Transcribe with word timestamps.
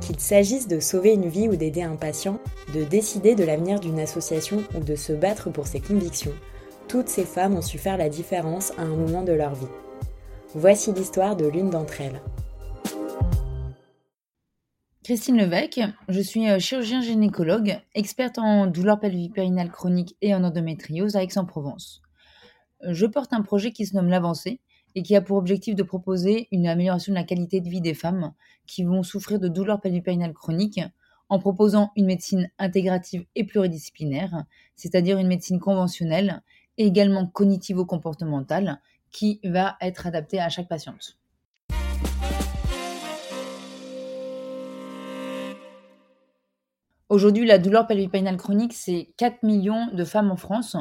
Qu'il 0.00 0.20
s'agisse 0.20 0.68
de 0.68 0.80
sauver 0.80 1.12
une 1.12 1.28
vie 1.28 1.48
ou 1.48 1.56
d'aider 1.56 1.82
un 1.82 1.96
patient, 1.96 2.40
de 2.74 2.84
décider 2.84 3.34
de 3.34 3.44
l'avenir 3.44 3.80
d'une 3.80 4.00
association 4.00 4.62
ou 4.74 4.80
de 4.80 4.94
se 4.94 5.12
battre 5.12 5.50
pour 5.50 5.66
ses 5.66 5.80
convictions, 5.80 6.34
toutes 6.88 7.08
ces 7.08 7.24
femmes 7.24 7.56
ont 7.56 7.62
su 7.62 7.78
faire 7.78 7.98
la 7.98 8.08
différence 8.08 8.72
à 8.78 8.82
un 8.82 8.96
moment 8.96 9.22
de 9.22 9.32
leur 9.32 9.54
vie. 9.54 9.66
Voici 10.54 10.92
l'histoire 10.92 11.36
de 11.36 11.46
l'une 11.46 11.70
d'entre 11.70 12.00
elles. 12.00 12.22
Christine 15.04 15.38
Levesque, 15.38 15.80
je 16.08 16.20
suis 16.20 16.48
euh, 16.50 16.58
chirurgien 16.58 17.00
gynécologue, 17.00 17.80
experte 17.94 18.38
en 18.38 18.66
douleurs 18.66 19.00
pelvipérinales 19.00 19.70
chroniques 19.70 20.16
et 20.20 20.34
en 20.34 20.44
endométriose 20.44 21.16
à 21.16 21.22
Aix-en-Provence. 21.22 22.02
Je 22.82 23.06
porte 23.06 23.32
un 23.32 23.42
projet 23.42 23.72
qui 23.72 23.86
se 23.86 23.96
nomme 23.96 24.08
l'avancée 24.08 24.60
et 24.94 25.02
qui 25.02 25.14
a 25.16 25.20
pour 25.20 25.36
objectif 25.36 25.74
de 25.74 25.82
proposer 25.82 26.48
une 26.50 26.66
amélioration 26.66 27.12
de 27.12 27.18
la 27.18 27.24
qualité 27.24 27.60
de 27.60 27.68
vie 27.68 27.80
des 27.80 27.94
femmes 27.94 28.32
qui 28.66 28.84
vont 28.84 29.02
souffrir 29.02 29.38
de 29.38 29.48
douleurs 29.48 29.80
pelvipérinales 29.80 30.34
chroniques 30.34 30.80
en 31.28 31.38
proposant 31.38 31.92
une 31.96 32.06
médecine 32.06 32.50
intégrative 32.58 33.26
et 33.34 33.44
pluridisciplinaire, 33.44 34.44
c'est-à-dire 34.76 35.18
une 35.18 35.28
médecine 35.28 35.60
conventionnelle 35.60 36.42
et 36.78 36.86
également 36.86 37.26
cognitivo-comportementale 37.26 38.80
qui 39.10 39.40
va 39.44 39.76
être 39.80 40.06
adaptée 40.06 40.40
à 40.40 40.48
chaque 40.48 40.68
patiente. 40.68 41.18
Aujourd'hui, 47.08 47.46
la 47.46 47.58
douleur 47.58 47.86
pelvipérinale 47.86 48.36
chronique, 48.36 48.74
c'est 48.74 49.14
4 49.16 49.42
millions 49.42 49.86
de 49.92 50.04
femmes 50.04 50.30
en 50.30 50.36
France, 50.36 50.76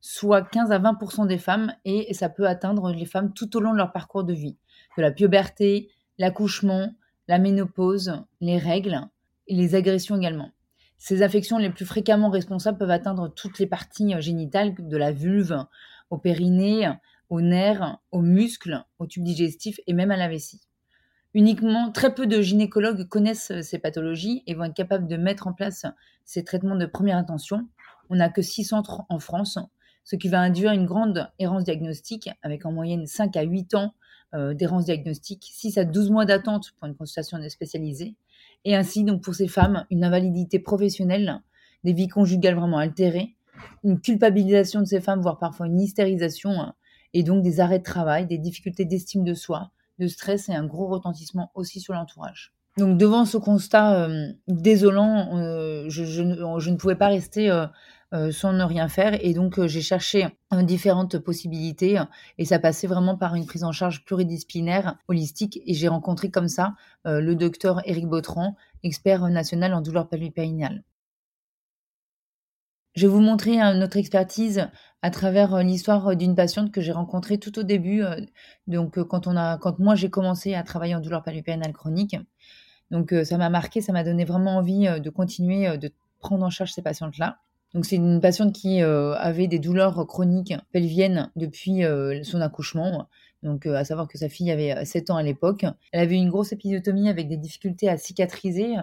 soit 0.00 0.42
15 0.42 0.70
à 0.72 0.78
20% 0.78 1.26
des 1.26 1.38
femmes, 1.38 1.74
et 1.84 2.12
ça 2.14 2.28
peut 2.28 2.46
atteindre 2.46 2.92
les 2.92 3.06
femmes 3.06 3.32
tout 3.32 3.56
au 3.56 3.60
long 3.60 3.72
de 3.72 3.78
leur 3.78 3.92
parcours 3.92 4.24
de 4.24 4.32
vie, 4.32 4.56
de 4.96 5.02
la 5.02 5.10
puberté, 5.10 5.90
l'accouchement, 6.18 6.94
la 7.28 7.38
ménopause, 7.38 8.22
les 8.40 8.58
règles 8.58 9.00
et 9.48 9.54
les 9.54 9.74
agressions 9.74 10.16
également. 10.16 10.52
Ces 10.98 11.22
affections 11.22 11.58
les 11.58 11.70
plus 11.70 11.84
fréquemment 11.84 12.30
responsables 12.30 12.78
peuvent 12.78 12.90
atteindre 12.90 13.28
toutes 13.28 13.58
les 13.58 13.66
parties 13.66 14.14
génitales, 14.20 14.74
de 14.78 14.96
la 14.96 15.12
vulve 15.12 15.66
au 16.10 16.18
périnée, 16.18 16.90
aux 17.28 17.40
nerfs, 17.40 17.98
aux 18.12 18.22
muscles, 18.22 18.84
au 18.98 19.06
tube 19.06 19.24
digestif 19.24 19.80
et 19.86 19.92
même 19.92 20.10
à 20.10 20.16
la 20.16 20.28
vessie. 20.28 20.60
Uniquement 21.34 21.90
très 21.92 22.14
peu 22.14 22.26
de 22.26 22.40
gynécologues 22.40 23.08
connaissent 23.08 23.60
ces 23.60 23.78
pathologies 23.78 24.42
et 24.46 24.54
vont 24.54 24.64
être 24.64 24.74
capables 24.74 25.06
de 25.06 25.16
mettre 25.16 25.46
en 25.48 25.52
place 25.52 25.84
ces 26.24 26.44
traitements 26.44 26.76
de 26.76 26.86
première 26.86 27.18
intention. 27.18 27.68
On 28.08 28.16
n'a 28.16 28.30
que 28.30 28.40
6 28.40 28.64
centres 28.64 29.02
en 29.08 29.18
France, 29.18 29.58
ce 30.06 30.14
qui 30.14 30.28
va 30.28 30.40
induire 30.40 30.70
une 30.70 30.86
grande 30.86 31.28
errance 31.40 31.64
diagnostique 31.64 32.30
avec 32.42 32.64
en 32.64 32.70
moyenne 32.70 33.06
5 33.06 33.36
à 33.36 33.42
8 33.42 33.74
ans 33.74 33.92
euh, 34.34 34.54
d'errance 34.54 34.84
diagnostique, 34.84 35.50
6 35.52 35.78
à 35.78 35.84
12 35.84 36.10
mois 36.10 36.24
d'attente 36.24 36.70
pour 36.78 36.86
une 36.86 36.94
consultation 36.94 37.38
spécialisée, 37.48 38.14
et 38.64 38.76
ainsi 38.76 39.02
donc 39.02 39.20
pour 39.20 39.34
ces 39.34 39.48
femmes 39.48 39.84
une 39.90 40.04
invalidité 40.04 40.60
professionnelle, 40.60 41.42
des 41.82 41.92
vies 41.92 42.06
conjugales 42.06 42.54
vraiment 42.54 42.78
altérées, 42.78 43.34
une 43.82 44.00
culpabilisation 44.00 44.80
de 44.80 44.86
ces 44.86 45.00
femmes, 45.00 45.20
voire 45.20 45.38
parfois 45.38 45.66
une 45.66 45.80
hystérisation, 45.80 46.72
et 47.12 47.24
donc 47.24 47.42
des 47.42 47.58
arrêts 47.58 47.80
de 47.80 47.84
travail, 47.84 48.26
des 48.26 48.38
difficultés 48.38 48.84
d'estime 48.84 49.24
de 49.24 49.34
soi, 49.34 49.72
de 49.98 50.06
stress 50.06 50.48
et 50.48 50.54
un 50.54 50.66
gros 50.66 50.86
retentissement 50.86 51.50
aussi 51.54 51.80
sur 51.80 51.94
l'entourage. 51.94 52.54
Donc 52.76 52.96
devant 52.96 53.24
ce 53.24 53.38
constat 53.38 54.04
euh, 54.04 54.28
désolant, 54.46 55.36
euh, 55.36 55.86
je, 55.88 56.22
ne, 56.22 56.76
pouvais 56.76 56.94
pas 56.94 57.08
rester 57.08 57.50
sans 58.30 58.52
ne 58.52 58.64
rien 58.64 58.88
faire 58.88 59.18
et 59.24 59.34
donc 59.34 59.64
j'ai 59.66 59.80
cherché 59.80 60.28
différentes 60.62 61.18
possibilités 61.18 62.00
et 62.38 62.44
ça 62.44 62.58
passait 62.58 62.86
vraiment 62.86 63.16
par 63.16 63.34
une 63.34 63.46
prise 63.46 63.64
en 63.64 63.72
charge 63.72 64.04
pluridisciplinaire, 64.04 64.96
holistique 65.08 65.60
et 65.66 65.74
j'ai 65.74 65.88
rencontré 65.88 66.30
comme 66.30 66.48
ça 66.48 66.74
le 67.04 67.34
docteur 67.34 67.80
Éric 67.88 68.06
Bautran, 68.06 68.56
expert 68.82 69.28
national 69.28 69.74
en 69.74 69.80
douleur 69.80 70.08
pelvipérinale. 70.08 70.82
Je 72.96 73.06
vais 73.06 73.12
vous 73.12 73.20
montrer 73.20 73.56
notre 73.74 73.98
expertise 73.98 74.70
à 75.02 75.10
travers 75.10 75.54
euh, 75.54 75.62
l'histoire 75.62 76.08
euh, 76.08 76.14
d'une 76.14 76.34
patiente 76.34 76.72
que 76.72 76.80
j'ai 76.80 76.92
rencontrée 76.92 77.36
tout 77.36 77.58
au 77.58 77.62
début, 77.62 78.02
euh, 78.02 78.18
donc 78.68 78.98
quand, 79.04 79.26
on 79.26 79.36
a, 79.36 79.58
quand 79.58 79.78
moi 79.78 79.94
j'ai 79.94 80.08
commencé 80.08 80.54
à 80.54 80.62
travailler 80.62 80.94
en 80.94 81.00
douleur 81.00 81.22
pelvipérinale 81.22 81.74
chronique. 81.74 82.16
Donc 82.90 83.12
ça 83.24 83.36
m'a 83.36 83.50
marqué, 83.50 83.80
ça 83.80 83.92
m'a 83.92 84.04
donné 84.04 84.24
vraiment 84.24 84.58
envie 84.58 84.86
de 85.00 85.10
continuer 85.10 85.76
de 85.76 85.90
prendre 86.20 86.46
en 86.46 86.50
charge 86.50 86.72
ces 86.72 86.82
patientes-là. 86.82 87.38
Donc 87.76 87.84
c'est 87.84 87.96
une 87.96 88.20
patiente 88.20 88.54
qui 88.54 88.80
avait 88.80 89.46
des 89.46 89.58
douleurs 89.58 90.06
chroniques 90.06 90.54
pelviennes 90.72 91.30
depuis 91.36 91.82
son 92.22 92.40
accouchement. 92.40 93.06
Donc 93.42 93.66
à 93.66 93.84
savoir 93.84 94.08
que 94.08 94.16
sa 94.16 94.30
fille 94.30 94.50
avait 94.50 94.84
7 94.84 95.10
ans 95.10 95.16
à 95.16 95.22
l'époque. 95.22 95.66
Elle 95.92 96.00
avait 96.00 96.16
une 96.16 96.30
grosse 96.30 96.52
épisiotomie 96.52 97.08
avec 97.08 97.28
des 97.28 97.36
difficultés 97.36 97.88
à 97.88 97.98
cicatriser 97.98 98.76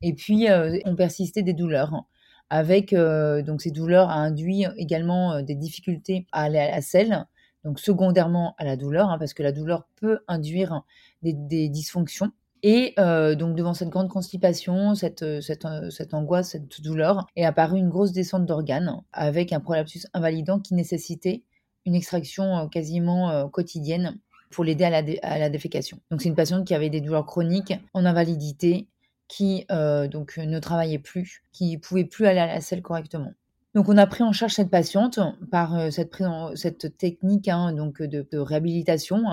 et 0.00 0.14
puis 0.14 0.46
on 0.84 0.94
persistait 0.94 1.42
des 1.42 1.54
douleurs 1.54 2.06
avec 2.50 2.92
euh, 2.92 3.42
donc 3.42 3.62
ces 3.62 3.70
douleurs 3.70 4.10
a 4.10 4.14
induit 4.14 4.64
également 4.76 5.34
euh, 5.34 5.42
des 5.42 5.54
difficultés 5.54 6.26
à 6.32 6.48
la 6.48 6.80
selle, 6.80 7.26
donc 7.64 7.80
secondairement 7.80 8.54
à 8.58 8.64
la 8.64 8.76
douleur, 8.76 9.10
hein, 9.10 9.18
parce 9.18 9.34
que 9.34 9.42
la 9.42 9.52
douleur 9.52 9.88
peut 9.96 10.20
induire 10.28 10.82
des, 11.22 11.68
dysfonctions. 11.68 12.30
Et 12.62 12.94
euh, 12.98 13.34
donc 13.34 13.56
devant 13.56 13.74
cette 13.74 13.90
grande 13.90 14.08
constipation, 14.08 14.94
cette, 14.94 15.40
cette, 15.40 15.66
cette, 15.90 16.14
angoisse, 16.14 16.50
cette 16.50 16.80
douleur, 16.82 17.26
est 17.36 17.44
apparue 17.44 17.78
une 17.78 17.90
grosse 17.90 18.12
descente 18.12 18.46
d'organes 18.46 19.02
avec 19.12 19.52
un 19.52 19.60
prolapsus 19.60 20.06
invalidant 20.14 20.58
qui 20.58 20.74
nécessitait 20.74 21.42
une 21.84 21.94
extraction 21.94 22.68
quasiment 22.68 23.48
quotidienne 23.48 24.18
pour 24.50 24.64
l'aider 24.64 24.84
à 24.84 24.90
la, 24.90 25.02
à 25.22 25.38
la 25.38 25.50
défécation. 25.50 26.00
Donc 26.10 26.22
c'est 26.22 26.28
une 26.28 26.34
patiente 26.34 26.66
qui 26.66 26.74
avait 26.74 26.90
des 26.90 27.00
douleurs 27.00 27.26
chroniques 27.26 27.74
en 27.94 28.04
invalidité 28.04 28.88
qui 29.28 29.66
euh, 29.70 30.08
donc 30.08 30.36
ne 30.38 30.58
travaillait 30.58 30.98
plus, 30.98 31.42
qui 31.52 31.78
pouvait 31.78 32.04
plus 32.04 32.26
aller 32.26 32.40
à 32.40 32.46
la 32.46 32.60
selle 32.60 32.82
correctement. 32.82 33.32
Donc 33.74 33.88
on 33.88 33.96
a 33.98 34.06
pris 34.06 34.22
en 34.22 34.32
charge 34.32 34.54
cette 34.54 34.70
patiente 34.70 35.18
par 35.50 35.76
euh, 35.76 35.90
cette, 35.90 36.16
cette 36.54 36.96
technique 36.96 37.48
hein, 37.48 37.72
donc 37.72 38.02
de, 38.02 38.38
réhabilitation, 38.38 39.24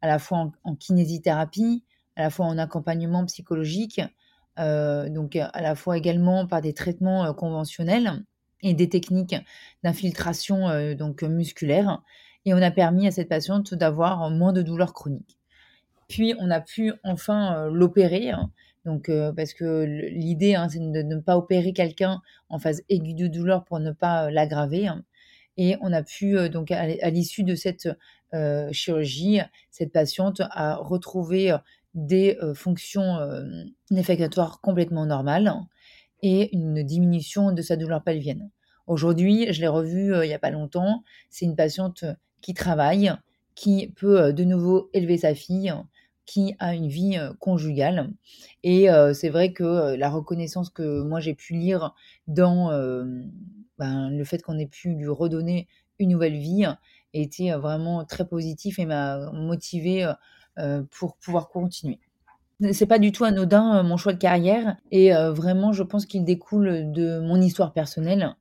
à 0.00 0.06
la 0.06 0.18
fois 0.18 0.50
en, 0.64 0.74
kinésithérapie, 0.74 1.84
à 2.16 2.22
la 2.22 2.30
fois 2.30 2.46
en 2.46 2.58
accompagnement 2.58 3.24
psychologique, 3.26 4.00
euh, 4.58 5.08
donc 5.08 5.36
à 5.36 5.60
la 5.60 5.74
fois 5.74 5.96
également 5.96 6.46
par 6.46 6.60
des 6.60 6.74
traitements 6.74 7.32
conventionnels 7.34 8.24
et 8.62 8.74
des 8.74 8.88
techniques 8.88 9.36
d'infiltration 9.82 10.94
donc 10.94 11.22
musculaire. 11.22 12.02
Et 12.46 12.54
on 12.54 12.62
a 12.62 12.70
permis 12.70 13.06
à 13.06 13.10
cette 13.10 13.28
patiente 13.28 13.74
d'avoir 13.74 14.30
moins 14.30 14.52
de 14.52 14.62
douleurs 14.62 14.94
chroniques. 14.94 15.38
Puis 16.08 16.34
on 16.38 16.50
a 16.50 16.60
pu 16.60 16.92
enfin 17.02 17.68
l'opérer 17.68 18.32
donc, 18.84 19.08
euh, 19.08 19.32
parce 19.32 19.54
que 19.54 19.84
l'idée, 19.84 20.54
hein, 20.54 20.68
c'est 20.68 20.78
de, 20.78 21.02
ne 21.02 21.20
pas 21.20 21.36
opérer 21.36 21.72
quelqu'un 21.72 22.20
en 22.48 22.58
phase 22.58 22.82
aiguë 22.88 23.14
de 23.14 23.26
douleur 23.28 23.64
pour 23.64 23.80
ne 23.80 23.92
pas 23.92 24.26
euh, 24.26 24.30
l'aggraver. 24.30 24.86
Hein. 24.86 25.04
Et 25.56 25.76
on 25.80 25.92
a 25.92 26.02
pu, 26.02 26.36
euh, 26.36 26.48
donc, 26.48 26.70
à, 26.70 26.86
l'issue 27.10 27.44
de 27.44 27.54
cette 27.54 27.88
chirurgie, 28.72 29.38
cette 29.70 29.92
patiente 29.92 30.42
a 30.50 30.74
retrouvé 30.74 31.56
des 31.94 32.38
fonctions 32.54 33.18
effectuatoires 33.90 34.60
complètement 34.60 35.06
normales 35.06 35.52
et 36.22 36.54
une 36.56 36.82
diminution 36.82 37.52
de 37.52 37.62
sa 37.62 37.76
douleur 37.76 38.02
pelvienne. 38.02 38.50
Aujourd'hui, 38.86 39.52
je 39.52 39.60
l'ai 39.60 39.68
revue 39.68 40.14
il 40.22 40.28
n'y 40.28 40.34
a 40.34 40.38
pas 40.38 40.50
longtemps. 40.50 41.04
C'est 41.30 41.44
une 41.44 41.56
patiente 41.56 42.04
qui 42.40 42.54
travaille, 42.54 43.12
qui 43.54 43.88
peut 43.96 44.32
de 44.32 44.44
nouveau 44.44 44.90
élever 44.92 45.18
sa 45.18 45.34
fille, 45.34 45.72
qui 46.26 46.54
a 46.58 46.74
une 46.74 46.88
vie 46.88 47.18
conjugale. 47.38 48.10
Et 48.62 48.88
c'est 49.12 49.28
vrai 49.28 49.52
que 49.52 49.94
la 49.94 50.10
reconnaissance 50.10 50.70
que 50.70 51.02
moi 51.02 51.20
j'ai 51.20 51.34
pu 51.34 51.54
lire 51.54 51.94
dans 52.26 52.68
ben, 53.78 54.10
le 54.10 54.24
fait 54.24 54.42
qu'on 54.42 54.58
ait 54.58 54.66
pu 54.66 54.94
lui 54.94 55.08
redonner 55.08 55.68
une 55.98 56.10
nouvelle 56.10 56.36
vie 56.36 56.66
était 57.12 57.52
vraiment 57.52 58.04
très 58.04 58.26
positif 58.26 58.78
et 58.78 58.86
m'a 58.86 59.30
motivé 59.32 60.10
pour 60.90 61.16
pouvoir 61.16 61.48
continuer. 61.48 61.98
C'est 62.72 62.86
pas 62.86 62.98
du 62.98 63.12
tout 63.12 63.24
anodin 63.24 63.82
mon 63.82 63.96
choix 63.96 64.12
de 64.12 64.18
carrière 64.18 64.76
et 64.90 65.12
vraiment 65.12 65.72
je 65.72 65.82
pense 65.82 66.06
qu'il 66.06 66.24
découle 66.24 66.92
de 66.92 67.18
mon 67.20 67.40
histoire 67.40 67.72
personnelle 67.72 68.36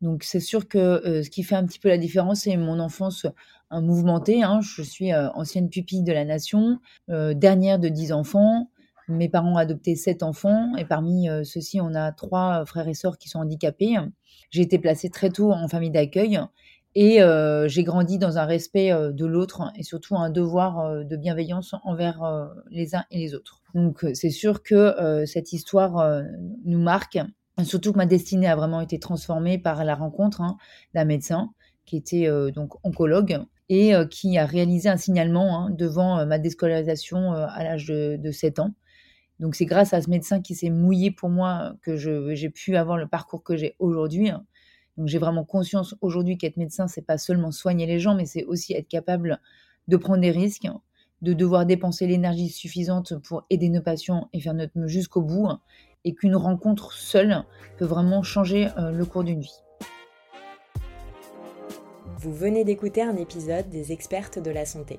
donc 0.00 0.22
c'est 0.22 0.40
sûr 0.40 0.68
que 0.68 0.78
euh, 0.78 1.22
ce 1.22 1.30
qui 1.30 1.42
fait 1.42 1.56
un 1.56 1.66
petit 1.66 1.78
peu 1.78 1.88
la 1.88 1.98
différence, 1.98 2.40
c'est 2.40 2.56
mon 2.56 2.78
enfance 2.78 3.26
un 3.70 3.80
mouvementée. 3.80 4.42
Hein. 4.42 4.60
Je 4.62 4.82
suis 4.82 5.12
euh, 5.12 5.28
ancienne 5.32 5.68
pupille 5.68 6.02
de 6.02 6.12
la 6.12 6.24
nation, 6.24 6.78
euh, 7.10 7.34
dernière 7.34 7.78
de 7.78 7.88
dix 7.88 8.12
enfants. 8.12 8.70
Mes 9.08 9.28
parents 9.28 9.54
ont 9.54 9.56
adopté 9.56 9.96
sept 9.96 10.22
enfants 10.22 10.76
et 10.76 10.84
parmi 10.84 11.28
ceux-ci, 11.42 11.80
on 11.80 11.94
a 11.94 12.12
trois 12.12 12.66
frères 12.66 12.88
et 12.88 12.92
sœurs 12.92 13.16
qui 13.16 13.30
sont 13.30 13.38
handicapés. 13.38 13.96
J'ai 14.50 14.60
été 14.60 14.78
placée 14.78 15.08
très 15.08 15.30
tôt 15.30 15.50
en 15.50 15.66
famille 15.66 15.90
d'accueil 15.90 16.38
et 16.94 17.20
j'ai 17.66 17.84
grandi 17.84 18.18
dans 18.18 18.38
un 18.38 18.44
respect 18.44 18.90
de 18.90 19.26
l'autre 19.26 19.70
et 19.76 19.82
surtout 19.82 20.16
un 20.16 20.30
devoir 20.30 21.04
de 21.04 21.16
bienveillance 21.16 21.74
envers 21.84 22.50
les 22.70 22.94
uns 22.94 23.04
et 23.10 23.18
les 23.18 23.34
autres. 23.34 23.62
Donc 23.74 24.04
c'est 24.14 24.30
sûr 24.30 24.62
que 24.62 25.24
cette 25.26 25.52
histoire 25.52 26.22
nous 26.64 26.80
marque, 26.80 27.18
surtout 27.62 27.92
que 27.92 27.98
ma 27.98 28.06
destinée 28.06 28.48
a 28.48 28.56
vraiment 28.56 28.80
été 28.80 28.98
transformée 28.98 29.58
par 29.58 29.84
la 29.84 29.94
rencontre 29.94 30.40
hein, 30.40 30.56
d'un 30.94 31.04
médecin 31.04 31.50
qui 31.84 31.96
était 31.96 32.28
donc 32.52 32.74
oncologue 32.84 33.44
et 33.68 33.92
qui 34.10 34.38
a 34.38 34.46
réalisé 34.46 34.88
un 34.88 34.96
signalement 34.96 35.66
hein, 35.66 35.70
devant 35.70 36.24
ma 36.26 36.38
déscolarisation 36.38 37.32
à 37.32 37.62
l'âge 37.62 37.86
de, 37.86 38.16
de 38.16 38.30
7 38.30 38.58
ans. 38.60 38.74
Donc 39.40 39.54
c'est 39.54 39.66
grâce 39.66 39.94
à 39.94 40.02
ce 40.02 40.10
médecin 40.10 40.40
qui 40.40 40.54
s'est 40.54 40.70
mouillé 40.70 41.10
pour 41.10 41.28
moi 41.28 41.74
que 41.82 41.96
j'ai 41.96 42.50
pu 42.50 42.76
avoir 42.76 42.96
le 42.96 43.06
parcours 43.06 43.44
que 43.44 43.56
j'ai 43.56 43.76
aujourd'hui. 43.78 44.30
Hein. 44.30 44.44
Donc 44.98 45.06
j'ai 45.06 45.18
vraiment 45.18 45.44
conscience 45.44 45.94
aujourd'hui 46.00 46.36
qu'être 46.36 46.56
médecin, 46.56 46.88
c'est 46.88 47.06
pas 47.06 47.18
seulement 47.18 47.52
soigner 47.52 47.86
les 47.86 48.00
gens, 48.00 48.16
mais 48.16 48.26
c'est 48.26 48.44
aussi 48.44 48.74
être 48.74 48.88
capable 48.88 49.40
de 49.86 49.96
prendre 49.96 50.20
des 50.20 50.32
risques, 50.32 50.66
de 51.22 51.32
devoir 51.32 51.66
dépenser 51.66 52.08
l'énergie 52.08 52.48
suffisante 52.48 53.16
pour 53.16 53.44
aider 53.48 53.68
nos 53.68 53.80
patients 53.80 54.28
et 54.32 54.40
faire 54.40 54.54
notre 54.54 54.76
mieux 54.76 54.88
jusqu'au 54.88 55.22
bout, 55.22 55.48
et 56.04 56.14
qu'une 56.14 56.34
rencontre 56.34 56.92
seule 56.92 57.44
peut 57.76 57.84
vraiment 57.84 58.24
changer 58.24 58.68
euh, 58.76 58.90
le 58.90 59.04
cours 59.04 59.22
d'une 59.22 59.40
vie. 59.40 59.62
Vous 62.18 62.34
venez 62.34 62.64
d'écouter 62.64 63.02
un 63.02 63.16
épisode 63.16 63.68
des 63.70 63.92
expertes 63.92 64.40
de 64.40 64.50
la 64.50 64.66
santé. 64.66 64.98